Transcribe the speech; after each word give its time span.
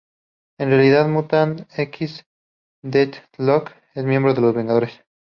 En 0.57 0.71
la 0.71 0.77
realidad 0.77 1.07
"Mutant 1.07 1.61
X", 1.77 2.25
Deathlok 2.81 3.69
es 3.93 4.03
miembro 4.03 4.33
de 4.33 4.41
los 4.41 4.55
Vengadores. 4.55 4.99